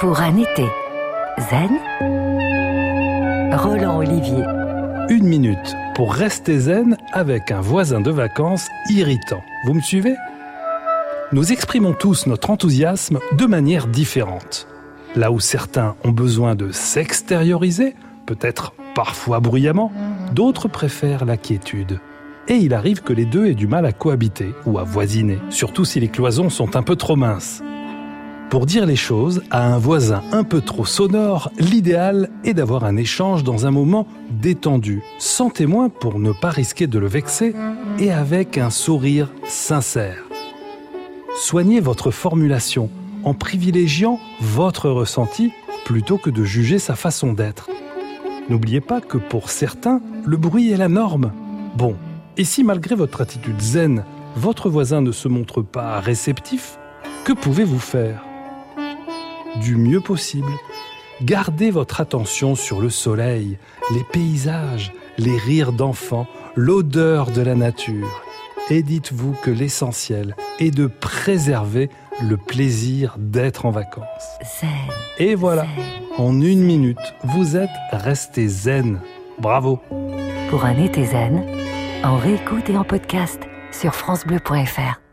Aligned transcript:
Pour 0.00 0.20
un 0.20 0.36
été 0.36 0.66
zen, 1.50 1.70
Roland 3.52 3.98
Olivier. 3.98 4.44
Une 5.08 5.24
minute 5.24 5.74
pour 5.94 6.14
rester 6.14 6.58
zen 6.58 6.96
avec 7.12 7.50
un 7.50 7.60
voisin 7.60 8.00
de 8.00 8.10
vacances 8.10 8.66
irritant. 8.88 9.42
Vous 9.66 9.74
me 9.74 9.80
suivez? 9.80 10.14
Nous 11.32 11.52
exprimons 11.52 11.92
tous 11.92 12.26
notre 12.26 12.50
enthousiasme 12.50 13.18
de 13.32 13.44
manière 13.46 13.86
différente. 13.86 14.66
Là 15.16 15.30
où 15.32 15.38
certains 15.38 15.96
ont 16.04 16.12
besoin 16.12 16.54
de 16.54 16.72
s'extérioriser, 16.72 17.94
peut-être 18.26 18.72
parfois 18.94 19.40
bruyamment, 19.40 19.92
d'autres 20.32 20.68
préfèrent 20.68 21.24
la 21.24 21.36
quiétude. 21.36 22.00
Et 22.48 22.54
il 22.54 22.74
arrive 22.74 23.02
que 23.02 23.12
les 23.12 23.26
deux 23.26 23.46
aient 23.46 23.54
du 23.54 23.66
mal 23.66 23.84
à 23.84 23.92
cohabiter 23.92 24.54
ou 24.64 24.78
à 24.78 24.82
voisiner, 24.82 25.38
surtout 25.50 25.84
si 25.84 26.00
les 26.00 26.08
cloisons 26.08 26.48
sont 26.48 26.74
un 26.74 26.82
peu 26.82 26.96
trop 26.96 27.16
minces. 27.16 27.62
Pour 28.50 28.66
dire 28.66 28.84
les 28.84 28.96
choses 28.96 29.44
à 29.52 29.72
un 29.72 29.78
voisin 29.78 30.24
un 30.32 30.42
peu 30.42 30.60
trop 30.60 30.84
sonore, 30.84 31.52
l'idéal 31.60 32.30
est 32.42 32.52
d'avoir 32.52 32.82
un 32.82 32.96
échange 32.96 33.44
dans 33.44 33.64
un 33.64 33.70
moment 33.70 34.08
détendu, 34.28 35.04
sans 35.20 35.50
témoin 35.50 35.88
pour 35.88 36.18
ne 36.18 36.32
pas 36.32 36.50
risquer 36.50 36.88
de 36.88 36.98
le 36.98 37.06
vexer, 37.06 37.54
et 38.00 38.10
avec 38.10 38.58
un 38.58 38.70
sourire 38.70 39.30
sincère. 39.46 40.24
Soignez 41.38 41.78
votre 41.78 42.10
formulation 42.10 42.90
en 43.22 43.34
privilégiant 43.34 44.18
votre 44.40 44.90
ressenti 44.90 45.52
plutôt 45.84 46.18
que 46.18 46.30
de 46.30 46.42
juger 46.42 46.80
sa 46.80 46.96
façon 46.96 47.32
d'être. 47.32 47.70
N'oubliez 48.48 48.80
pas 48.80 49.00
que 49.00 49.18
pour 49.18 49.48
certains, 49.50 50.00
le 50.26 50.36
bruit 50.36 50.72
est 50.72 50.76
la 50.76 50.88
norme. 50.88 51.30
Bon, 51.76 51.94
et 52.36 52.42
si 52.42 52.64
malgré 52.64 52.96
votre 52.96 53.20
attitude 53.20 53.60
zen, 53.60 54.04
votre 54.34 54.68
voisin 54.68 55.02
ne 55.02 55.12
se 55.12 55.28
montre 55.28 55.62
pas 55.62 56.00
réceptif, 56.00 56.78
que 57.22 57.32
pouvez-vous 57.32 57.78
faire? 57.78 58.24
Du 59.56 59.76
mieux 59.76 60.00
possible, 60.00 60.52
gardez 61.22 61.70
votre 61.70 62.00
attention 62.00 62.54
sur 62.54 62.80
le 62.80 62.90
soleil, 62.90 63.58
les 63.92 64.04
paysages, 64.04 64.92
les 65.18 65.36
rires 65.36 65.72
d'enfants, 65.72 66.26
l'odeur 66.54 67.30
de 67.30 67.42
la 67.42 67.54
nature. 67.54 68.22
Et 68.70 68.82
dites-vous 68.82 69.34
que 69.42 69.50
l'essentiel 69.50 70.36
est 70.60 70.70
de 70.70 70.86
préserver 70.86 71.90
le 72.22 72.36
plaisir 72.36 73.16
d'être 73.18 73.66
en 73.66 73.70
vacances. 73.70 74.04
Zen. 74.60 74.68
Et 75.18 75.34
voilà, 75.34 75.62
zen. 75.62 75.84
en 76.18 76.40
une 76.40 76.62
minute, 76.62 77.14
vous 77.24 77.56
êtes 77.56 77.70
resté 77.90 78.46
zen. 78.46 79.00
Bravo 79.38 79.80
Pour 80.50 80.64
un 80.64 80.76
été 80.76 81.04
zen, 81.06 81.44
en 82.04 82.16
réécoute 82.16 82.68
et 82.70 82.76
en 82.76 82.84
podcast 82.84 83.40
sur 83.72 83.94
FranceBleu.fr. 83.94 85.09